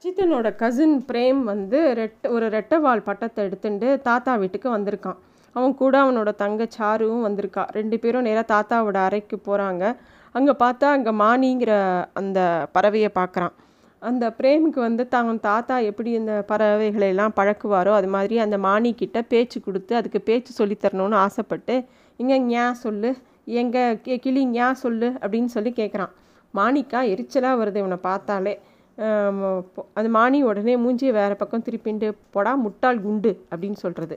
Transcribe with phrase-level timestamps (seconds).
[0.00, 5.16] அஜித்தனோட cousin Prem வந்து red ஒரு ரெட்டைவால் பட்டத்தை எடுத்துட்டு தாத்தா வீட்டுக்கு வந்திருக்கான்.
[5.52, 7.66] அவன் கூட அவனோட தங்க சாருவும் வந்திருக்கா.
[7.70, 9.96] ரெண்டு பேரும் நேராக தாத்தாவோட அறைக்கு போகிறாங்க
[10.32, 13.52] அங்கே பார்த்தா அங்கே மானிங்கிற அந்த பறவையை பார்க்குறான்.
[13.98, 19.60] அந்த பிரேமுக்கு வந்து தான் தாத்தா எப்படி இந்த பறவைகளை எல்லாம் பழக்குவாரோ அது மாதிரி அந்த மானிக்கிட்ட பேச்சு
[19.60, 21.84] கொடுத்து அதுக்கு பேச்சு சொல்லித்தரணும்னு ஆசைப்பட்டு
[22.16, 23.16] இங்கே ஞா சொல்லு.
[23.44, 25.12] எங்கே கி- கிளி ஞா சொல்லு.
[25.20, 26.10] அப்படின்னு சொல்லி கேட்குறான்
[26.54, 28.60] மாணிக்கா எரிச்சலாக வருது இவனை பார்த்தாலே.
[29.00, 34.16] அந்த மாணி மானி உடனே மூஞ்சியை வேறு பக்கம் திருப்பிண்டு போடா முட்டாள் குண்டு அப்படின்னு சொல்கிறது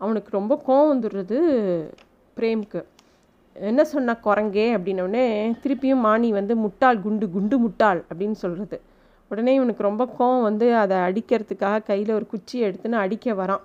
[0.00, 1.36] அவனுக்கு ரொம்ப கோவம் வந்துடுறது
[2.36, 2.80] பிரேம்க்கு.
[3.56, 4.66] என்ன சொன்ன குரங்கே?
[4.76, 5.24] அப்படின்னோடனே
[5.62, 8.78] திருப்பியும் மானி வந்து முட்டாள் குண்டு குண்டு முட்டாள் அப்படின்னு சொல்கிறது
[9.30, 13.64] உடனே இவனுக்கு ரொம்ப கோவம் வந்து அதை அடிக்கிறதுக்காக கையில் ஒரு குச்சியை எடுத்துன்னு அடிக்க வரான்.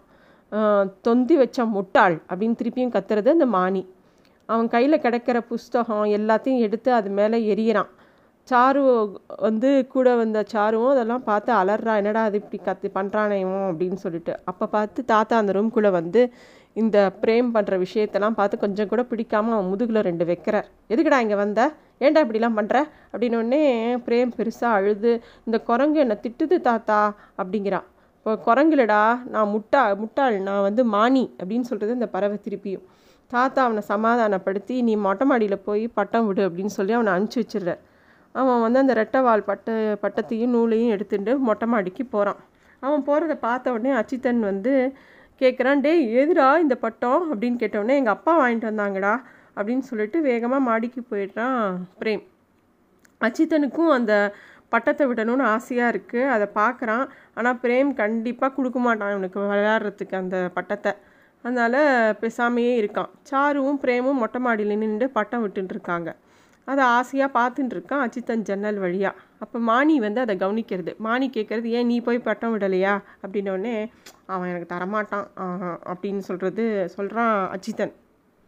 [1.02, 3.84] தொந்தி வச்ச முட்டாள் அப்படின்னு திருப்பியும் கத்துறது அந்த மானி
[4.50, 7.92] அவன் கையில் கிடைக்கிற புஸ்தகம் எல்லாத்தையும் எடுத்து அது மேலே எரியறான்
[8.48, 8.82] சாரு
[9.46, 13.38] வந்து கூட வந்த சாருவும் அதெல்லாம் பார்த்து அலறா என்னடா அது இப்படி கத்து பண்ணுறானே
[13.70, 14.34] அப்படின்னு சொல்லிட்டு.
[14.50, 16.22] அப்போ பார்த்து தாத்தா அந்த ரூம்குள்ளே வந்து
[16.82, 20.68] இந்த பிரேம் பண்ணுற விஷயத்தெல்லாம் பார்த்து கொஞ்சம் கூட பிடிக்காம அவன் முதுகில் ரெண்டு வைக்கிறார்.
[20.94, 21.62] எதுக்குடா இங்கே வந்த?
[22.06, 22.78] ஏன்டா இப்படிலாம் பண்ணுற
[23.12, 23.62] அப்படின்னோடனே
[24.08, 25.12] பிரேம் பெருசாக அழுது
[25.48, 27.00] இந்த குரங்கு என்னை திட்டுது தாத்தா
[27.42, 29.02] அப்படிங்கிறான் இப்போ குரங்குலடா
[29.34, 32.86] நான் முட்டா முட்டாள் நான் வந்து மானி அப்படின்னு சொல்கிறது இந்த பறவை திருப்பியும்.
[33.32, 37.82] தாத்தா அவனை சமாதானப்படுத்தி நீ மொட்டை மாடியில் போய் பட்டம் விடு அப்படின்னு சொல்லி அவனை அனுப்பிச்சி வச்சிடுறார்.
[38.40, 39.72] அவன் வந்து அந்த ரெட்டைவால் பட்ட
[40.04, 42.40] பட்டத்தையும் நூலையும் எடுத்துட்டு மொட்டை மாடிக்கு போகிறான்
[42.84, 44.74] அவன் போகிறத பார்த்த உடனே அச்சித்தன் வந்து
[45.42, 47.24] கேட்குறான் டேய் எதுடா இந்த பட்டம்?
[47.32, 49.14] அப்படின்னு கேட்டவுடனே எங்கள் அப்பா வாங்கிட்டு வந்தாங்கடா
[49.58, 51.60] அப்படின்னு சொல்லிட்டு வேகமாக மாடிக்கு போயிடுறான்
[52.02, 52.24] பிரேம்.
[53.22, 54.14] அச்சித்தனுக்கும் அந்த
[54.74, 57.06] பட்டத்தை விடணும்னு ஆசையாக இருக்குது அதை பார்க்குறான்.
[57.38, 60.94] ஆனால் பிரேம் கண்டிப்பாக கொடுக்க மாட்டான் இவனுக்கு விளையாடுறதுக்கு அந்த பட்டத்தை.
[61.44, 61.80] அதனால்
[62.22, 63.12] பேசாமையே இருக்கான்.
[63.32, 66.10] சாருவும் பிரேமும் மொட்டை மாடியில் நின்று பட்டம் விட்டுட்டு இருக்காங்க.
[66.72, 70.92] அதை ஆசையாக பார்த்துட்டு இருக்கான் அச்சித்தன் ஜன்னல் வழியாக அப்போ மானி வந்து அதை கவனிக்கிறது.
[71.08, 72.94] மானி கேட்குறது ஏன் நீ போய் பட்டம் விடலையா?
[73.24, 73.76] அப்படின்னோடனே
[74.34, 75.28] அவன் எனக்கு தரமாட்டான்.
[75.92, 76.64] அப்படின்னு சொல்கிறது
[76.96, 77.94] சொல்கிறான் அச்சித்தன்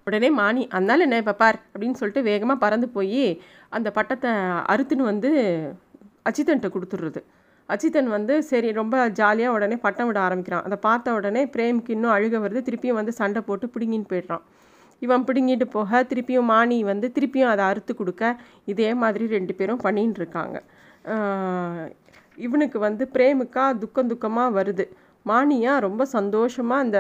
[0.07, 1.58] உடனே மானி அதனால என்ன இப்போ பார்?
[1.73, 3.23] அப்படின்னு சொல்லிட்டு வேகமாக பறந்து போய்
[3.77, 4.31] அந்த பட்டத்தை
[4.73, 5.31] அறுத்துன்னு வந்து
[6.30, 7.21] அஜித்தன்ட்ட கொடுத்துடுறது.
[7.69, 10.65] அச்சித்தன் வந்து சரி ரொம்ப ஜாலியாக உடனே பட்டம் விட ஆரம்பிக்கிறான்.
[10.67, 12.61] அதை பார்த்த உடனே பிரேமுக்கு இன்னும் அழுக வருது.
[12.67, 14.43] திருப்பியும் வந்து சண்டை போட்டு பிடுங்கின்னு போயிடுறான்.
[15.05, 18.23] இவன் பிடுங்கிட்டு போக திருப்பியும் மானி வந்து திருப்பியும் அதை அறுத்து கொடுக்க
[18.71, 20.58] இதே மாதிரி ரெண்டு பேரும் பண்ணின்னு இருக்காங்க.
[22.45, 24.86] இவனுக்கு வந்து பிரேமுக்கா துக்கம் துக்கமாக வருது.
[25.25, 26.99] மானியா ரொம்ப சந்தோஷமாக அந்த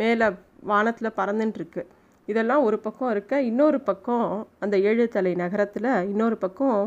[0.00, 0.26] மேலே
[0.70, 1.82] வானத்தில் பறந்துட்டுருக்கு
[2.28, 4.26] இதெல்லாம் ஒரு பக்கம் இருக்க இன்னொரு பக்கம்
[4.64, 6.80] அந்த ஏழு தலை நகரத்தில் இன்னொரு பக்கம்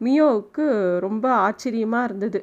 [0.00, 0.64] மியோவுக்கு
[1.06, 2.40] ரொம்ப ஆச்சரியமாக இருந்தது.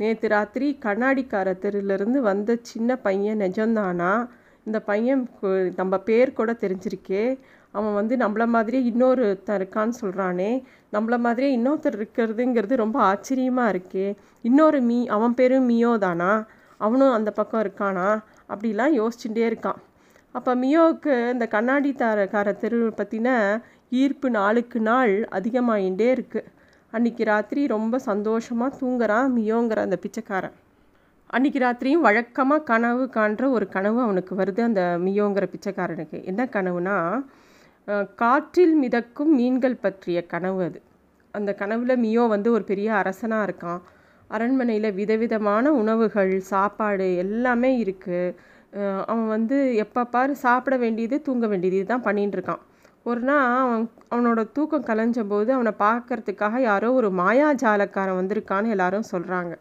[0.00, 4.12] நேற்று ராத்திரி கண்ணாடிக்கார தெருவிலேருந்து வந்த சின்ன பையன் நிஜம்தானா?
[4.66, 5.22] இந்த பையன்
[5.80, 7.24] நம்ம பேர் கூட தெரிஞ்சிருக்கே.
[7.74, 10.50] அவன் வந்து நம்மள மாதிரியே இன்னொருத்தன் இருக்கான்னு சொல்கிறானே
[10.92, 14.06] நம்மள மாதிரியே இன்னொருத்தர் இருக்கிறதுங்கிறது ரொம்ப ஆச்சரியமாக இருக்கே.
[14.48, 16.32] இன்னொரு மீ அவன் பேரும் மியோ தானா?
[16.80, 18.08] அவனும் அந்த பக்கம் இருக்கானா?
[18.52, 19.80] அப்படிலாம் யோசிச்சுட்டே இருக்கான்.
[20.34, 23.28] அப்போ மியோவுக்கு இந்த கண்ணாடி தாரக்கார தெரு பற்றின
[24.00, 26.50] ஈர்ப்பு நாளுக்கு நாள் அதிகமாகிட்டே இருக்குது
[26.92, 30.56] அன்னைக்கு ராத்திரி ரொம்ப சந்தோஷமாக தூங்குறான் மியோங்கிற அந்த பிச்சைக்காரன்.
[31.34, 36.18] அன்னைக்கு ராத்திரியும் வழக்கமாக கனவு காண்ற ஒரு கனவு அவனுக்கு வருது அந்த மியோங்கிற பிச்சைக்காரனுக்கு.
[36.30, 36.96] என்ன கனவுனா
[38.22, 40.78] காற்றில் மிதக்கும் மீன்கள் பற்றிய கனவு அது.
[41.34, 43.80] அந்த கனவில் மியோ வந்து ஒரு பெரிய அரசனாக இருக்கான்.
[44.30, 48.36] அரண்மனையில் விதவிதமான உணவுகள் சாப்பாடு எல்லாமே இருக்குது
[49.10, 52.62] அவன் வந்து எப்போ பார் சாப்பிட வேண்டியது தூங்க வேண்டியது இதுதான் பண்ணிகிட்டு இருக்கான்.
[53.10, 59.54] ஒரு நாள் அவன் அவனோட தூக்கம் கலைஞ்ச போது அவனை பார்க்கறதுக்காக யாரோ ஒரு மாயாஜாலக்காரன் வந்திருக்கான்னு எல்லாரும் சொல்கிறாங்க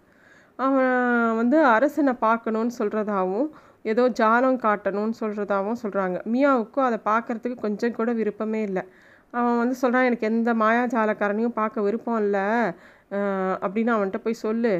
[0.59, 3.47] அவன் வந்து அரசனை பார்க்கணுன்னு சொல்கிறதாவும்
[3.91, 8.83] ஏதோ ஜாலம் காட்டணும்னு சொல்கிறதாவும் சொல்கிறாங்க மியாவுக்கும் அதை பார்க்கறதுக்கு கொஞ்சம் கூட விருப்பமே இல்லை.
[9.33, 12.45] அவன் வந்து சொல்கிறான் எனக்கு எந்த மாயாஜாலக்காரனையும் பார்க்க விருப்பம் இல்லை.
[13.65, 14.73] அப்படின்னு அவன்கிட்ட போய் சொல்லு.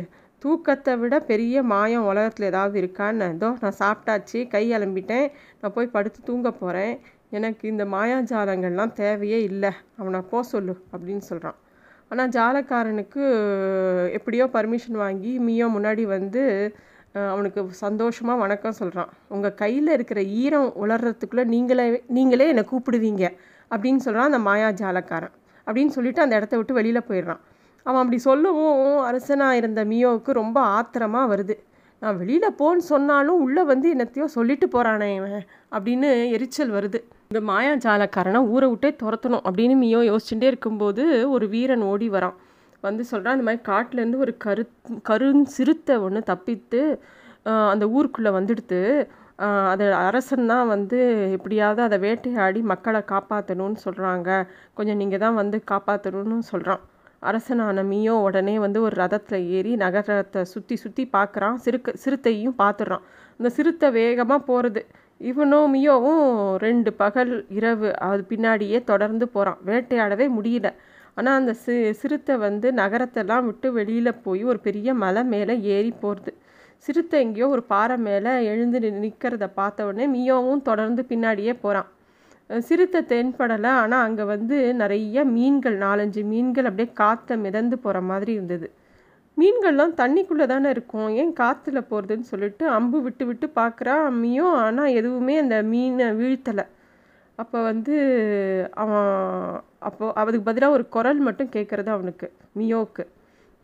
[0.43, 3.27] தூக்கத்தை விட பெரிய மாயம் உலகத்தில் ஏதாவது இருக்கான்னு.
[3.35, 5.27] இதோ நான் சாப்பிட்டாச்சு கை அலம்பிட்டேன்.
[5.61, 6.93] நான் போய் படுத்து தூங்க போகிறேன்
[7.37, 9.71] எனக்கு இந்த மாயாஜாலங்கள்லாம் தேவையே இல்லை.
[10.01, 11.59] அவனை போ சொல்லு அப்படின்னு சொல்கிறான்
[12.13, 13.21] ஆனால் ஜாலக்காரனுக்கு
[14.17, 16.41] எப்படியோ பர்மிஷன் வாங்கி மியோ முன்னாடி வந்து
[17.31, 21.85] அவனுக்கு சந்தோஷமாக வணக்கம் சொல்கிறான் உங்கள் கையில் இருக்கிற ஈரம் உலர்றதுக்குள்ளே நீங்களே
[22.17, 23.23] நீங்களே என்னை கூப்பிடுவீங்க
[23.71, 25.33] அப்படின்னு சொல்கிறான் அந்த மாயா ஜாலக்காரன்.
[25.67, 27.41] அப்படின்னு சொல்லிட்டு அந்த இடத்த விட்டு வெளியில் போயிடுறான்.
[27.85, 31.55] அவன் அப்படி சொல்லவும் அரசனாக இருந்த மியோவுக்கு ரொம்ப ஆத்திரமாக வருது.
[32.03, 35.43] நான் வெளியில் போன்னு சொன்னாலும் உள்ளே வந்து என்னத்தையோ சொல்லிட்டு போகிறானே இவன்
[35.75, 36.99] அப்படின்னு எரிச்சல் வருது.
[37.31, 41.03] இந்த மாயாஜாலக்காரனை ஊரை விட்டே துரத்தணும் அப்படின்னு மியோ யோசிச்சுட்டே இருக்கும்போது
[41.35, 42.35] ஒரு வீரன் ஓடி வரான்.
[42.83, 44.63] வந்து சொல்கிறான் இந்த மாதிரி காட்டிலேருந்து ஒரு கரு
[45.09, 46.81] கருண் சிறுத்தை ஒன்று தப்பித்து
[47.73, 48.81] அந்த ஊருக்குள்ளே வந்துடுத்து.
[49.71, 50.99] அது அரசன் தான் வந்து
[51.37, 54.29] எப்படியாவது அதை வேட்டையாடி மக்களை காப்பாற்றணும்னு சொல்கிறாங்க
[54.77, 56.83] கொஞ்சம் நீங்கள் தான் வந்து காப்பாற்றணும்னு சொல்கிறான்
[57.23, 63.05] அரசனான மியோ உடனே வந்து ஒரு ரதத்தில் ஏறி நகரத்தை சுற்றி சுற்றி பார்க்குறான் சிறுக்க சிறுத்தையும் பார்த்துடுறான்
[63.39, 64.81] அந்த சிறுத்தை வேகமாக போகிறது
[65.21, 66.23] இவனும் மியோவும்
[66.57, 70.69] ரெண்டு பகல் இரவு அது பின்னாடியே தொடர்ந்து போகிறான் வேட்டையாடவே முடியல.
[71.15, 76.31] ஆனால் அந்த சி சிறுத்தை வந்து நகரத்தெல்லாம் விட்டு வெளியில் போய் ஒரு பெரிய மலை மேலே ஏறி போகிறது
[76.77, 81.89] சிறுத்தை எங்கேயோ ஒரு பாறை மேலே எழுந்து நிற்கிறத பார்த்த உடனே மியோவும் தொடர்ந்து பின்னாடியே போகிறான்
[82.61, 88.67] சிறுத்தை தென்படலை ஆனால் அங்கே வந்து நிறைய மீன்கள் நாலஞ்சு மீன்கள் அப்படியே காற்றை மிதந்து போகிற மாதிரி இருந்தது.
[89.37, 91.09] மீன்கள்லாம் தண்ணிக்குள்ளே தானே இருக்கும்.
[91.21, 96.65] ஏன் காற்றுல போகிறதுன்னு சொல்லிட்டு அம்பு விட்டு விட்டு பார்க்குறா அம்மியும் ஆனால் எதுவுமே அந்த மீனை வீழ்த்தலை.
[97.39, 97.95] அப்போ வந்து
[98.83, 99.09] அவன்
[99.79, 102.27] அப்போ அதுக்கு பதிலாக ஒரு குரல் மட்டும் கேட்குறது அவனுக்கு
[102.59, 103.05] மியோவுக்கு.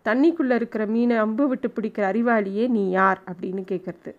[0.05, 4.11] தண்ணிக்குள்ளே இருக்கிற மீனை அம்பு விட்டு பிடிக்கிற அறிவாளியே நீ யார் அப்படின்னு கேட்குறது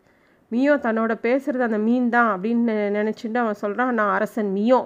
[0.52, 4.80] மியோ தன்னோட பேசுகிறது அந்த மீன் தான் அப்படின்னு நினச்சிட்டு அவன் சொல்கிறான் நான் அரசன் மியோ.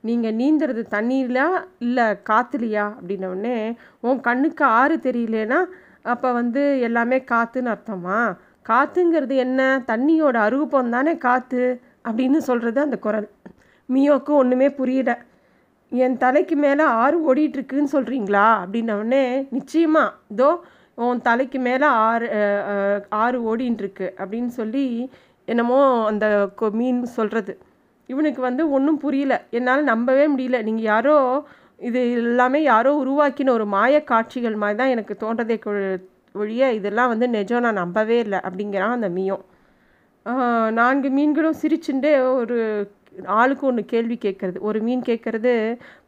[0.00, 1.46] நீங்கள் நீந்துறது தண்ணியிலா
[1.78, 3.56] இல்லை காற்றுலையா அப்படின்னோடனே
[4.00, 5.60] உன் கண்ணுக்கு ஆறு தெரியலனா
[6.02, 8.18] அப்போ வந்து எல்லாமே காற்றுன்னு அர்த்தமா?
[8.68, 9.60] காற்றுங்கிறது என்ன?
[9.86, 11.64] தண்ணியோட அருகுப்பம் தானே காற்று
[12.08, 13.28] அப்படின்னு சொல்கிறது அந்த குரல்.
[13.88, 15.10] மியோக்கு ஒன்றுமே புரியல.
[15.92, 20.50] என் தலைக்கு மேலே ஆறு ஓடிட்டுருக்குன்னு சொல்கிறீங்களா அப்படின்னவுடனே நிச்சயமாக இதோ
[21.04, 22.28] உன் தலைக்கு மேலே ஆறு
[23.22, 24.84] ஆறு ஓடின்ட்டுருக்கு அப்படின்னு சொல்லி
[25.48, 25.80] என்னமோ
[26.10, 26.26] அந்த
[26.80, 27.52] மீன் சொல்கிறது
[28.08, 29.34] இவனுக்கு வந்து ஒன்றும் புரியல.
[29.56, 30.58] என்னால் நம்பவே முடியல.
[30.68, 31.16] நீங்கள் யாரோ
[31.88, 35.56] இது எல்லாமே யாரோ உருவாக்கின ஒரு மாய காட்சிகள் மாதிரி தான் எனக்கு தோன்றதே
[36.34, 39.44] ஒழிய இதெல்லாம் வந்து நிஜம் நான் நம்பவே இல்லை அப்படிங்கிறான் அந்த மீயும்
[40.78, 42.56] நான்கு மீன்களும் சிரிச்சுட்டே ஒரு
[43.38, 44.58] ஆளுக்கு ஒன்று கேள்வி கேட்குறது.
[44.68, 45.52] ஒரு மீன் கேட்குறது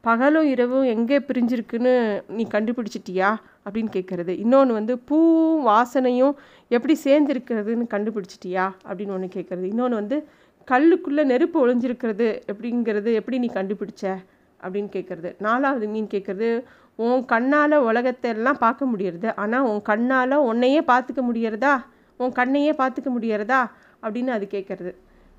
[0.09, 1.95] பகலும் இரவும் எங்கே பிரிஞ்சிருக்குன்னு
[2.37, 3.31] நீ கண்டுபிடிச்சிட்டியா?
[3.65, 4.29] அப்படின்னு கேட்குறது.
[4.29, 6.35] இன்னொன்று வந்து பூவும் வாசனையும்
[6.69, 9.63] எப்படி சேர்ந்துருக்கிறதுன்னு கண்டுபிடிச்சிட்டியா அப்படின்னு ஒன்று கேட்குறது.
[9.63, 10.29] இன்னொன்று வந்து
[10.71, 14.17] கல்லுக்குள்ளே நெருப்பு ஒளிஞ்சிருக்கிறது எப்படிங்கிறது எப்படி நீ கண்டுபிடிச்ச
[14.63, 15.35] அப்படின்னு கேட்குறது.
[15.39, 16.63] நாலாவது மீன் கேட்குறது
[16.95, 19.33] உன் கண்ணால் உலகத்தை எல்லாம் பார்க்க முடியறது.
[19.37, 21.85] ஆனால் உன் கண்ணால் உன்னையே பார்த்துக்க முடியறதா?
[22.17, 23.71] உன் கண்ணையே பார்த்துக்க முடியறதா?
[24.03, 24.95] அப்படின்னு அது கேட்குறது.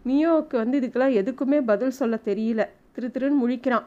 [0.06, 2.68] மியோவுக்கு வந்து இதுக்கெல்லாம் எதுக்குமே பதில் சொல்ல தெரியல.
[2.92, 3.84] திரு திருன்னு முழிக்கிறான்.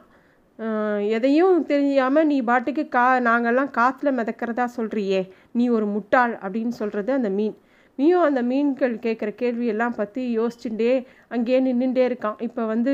[1.15, 5.21] எதையும் தெரியாமல் நீ பாட்டுக்கு கா நாங்கள்லாம் காற்றுல மிதக்கிறதா சொல்கிறியே
[5.57, 7.55] நீ ஒரு முட்டாள் அப்படின்னு சொல்கிறது அந்த மீன்.
[7.99, 10.93] நீயும் அந்த மீன்கள் கேட்குற கேள்வியெல்லாம் பற்றி யோசிச்சுட்டே
[11.33, 12.37] அங்கேயே நின்றுட்டே இருக்கான்.
[12.47, 12.91] இப்போ வந்து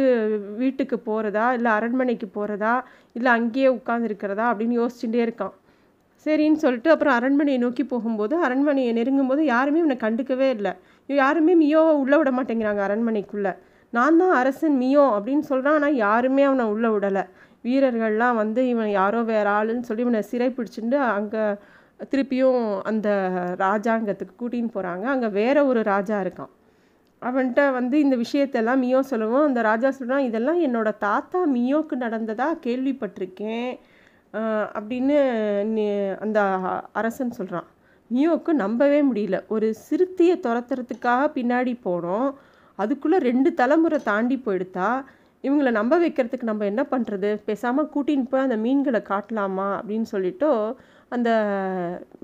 [0.62, 2.74] வீட்டுக்கு போகிறதா இல்லை அரண்மனைக்கு போகிறதா
[3.18, 5.54] இல்லை அங்கேயே உட்காந்துருக்கிறதா அப்படின்னு யோசிச்சுட்டே இருக்கான்.
[6.26, 10.74] சரின்னு சொல்லிட்டு அப்புறம் அரண்மனையை நோக்கி போகும்போது அரண்மனையை நெருங்கும் போது யாருமே இவனை கண்டுக்கவே இல்லை.
[11.10, 13.54] யாருமே மியோவை உள்ளே விட மாட்டேங்கிறாங்க அரண்மனைக்குள்ளே.
[13.94, 17.24] நான் தான் அரசன் மியோ அப்படின்னு சொல்கிறான் ஆனால் யாருமே அவனை உள்ளே விடலை.
[17.66, 21.44] வீரர்கள்லாம் வந்து இவன் யாரோ வேற ஆளுன்னு சொல்லி இவனை சிறை பிடிச்சிட்டு அங்கே
[22.12, 23.08] திருப்பியும் அந்த
[23.66, 26.52] ராஜாங்கத்துக்கு கூட்டின்னு போகிறாங்க அங்கே வேற ஒரு ராஜா இருக்கான்.
[27.22, 33.72] அவன்கிட்ட வந்து இந்த விஷயத்தெல்லாம் மியோ சொல்லவும் அந்த ராஜா சொல்கிறான் இதெல்லாம் என்னோடய தாத்தா மியோக்கு நடந்ததாக கேள்விப்பட்டிருக்கேன்.
[34.78, 35.18] அப்படின்னு
[36.26, 36.40] அந்த
[37.00, 37.68] அரசன் சொல்கிறான்
[38.12, 39.38] மியோவுக்கு நம்பவே முடியல.
[39.56, 42.30] ஒரு சிறுத்தையை துரத்துறதுக்காக பின்னாடி போனோம்.
[42.80, 44.90] அதுக்குள்ளே ரெண்டு தலைமுறை தாண்டி போயிடுத்தா
[45.44, 49.68] இவங்களை நம்ப வைக்கிறதுக்கு நம்ம என்ன பண்ணுறது பேசாமல் கூட்டின்னு போய் அந்த மீன்களை காட்டலாமா?
[49.80, 50.50] அப்படின்னு சொல்லிட்டு
[51.10, 51.30] அந்த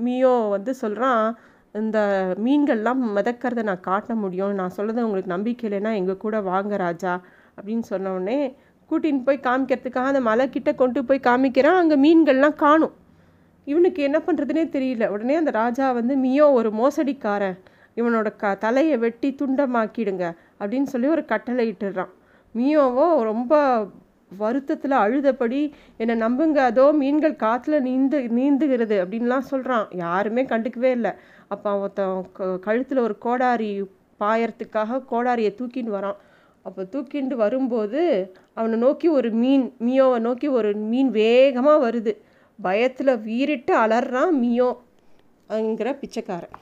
[0.05, 1.37] மியோ வந்து சொல்கிறான்
[1.75, 1.99] இந்த
[2.45, 4.53] மீன்கள்லாம் மிதக்கிறத நான் காட்ட முடியும்.
[4.53, 7.13] நான் சொல்கிறது உங்களுக்கு நம்பிக்கை இல்லைன்னா எங்கள் கூட வாங்க ராஜா
[7.57, 8.39] அப்படின்னு சொன்னோடனே
[8.89, 11.79] கூட்டின்னு போய் காமிக்கிறதுக்காக அந்த மலை கிட்ட கொண்டு போய் காமிக்கிறான்.
[11.81, 12.93] அங்கே மீன்கள்லாம் காணும்.
[13.67, 15.07] இவனுக்கு என்ன பண்ணுறதுனே தெரியல.
[15.07, 17.57] உடனே அந்த ராஜா வந்து மியோ ஒரு மோசடிக்காரன்.
[17.97, 20.25] இவனோட க தலையை வெட்டி துண்டமாக்கிடுங்க.
[20.59, 22.13] அப்படின்னு சொல்லி ஒரு கட்டளை இட்டுடுறான்
[22.56, 23.54] மியோவோ ரொம்ப
[24.32, 25.60] வருத்தத்தில் அழுதபடி
[26.01, 31.12] என்னை நம்புங்க அதோ மீன்கள் காற்றுல நீந்து நீந்துகிறது அப்படின்லாம் சொல்கிறான் யாருமே கண்டுக்கவே இல்லை.
[31.48, 33.72] அப்போ ஒருத்தன் கழுத்தில் ஒரு கோடாரி
[34.20, 36.18] பாயறதுக்காக கோடாரியை தூக்கின்னு வரான்.
[36.66, 38.01] அப்போ தூக்கிண்டு வரும்போது
[38.54, 42.13] அவனை நோக்கி ஒரு மீன் மியோவை நோக்கி ஒரு மீன் வேகமாக வருது.
[42.60, 44.70] பயத்தில் வீறிட்டு அலறான் மியோ
[45.50, 46.56] அங்கிற பிச்சைக்காரன்.